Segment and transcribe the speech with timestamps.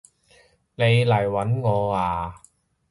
[0.73, 2.41] 你嚟搵我呀？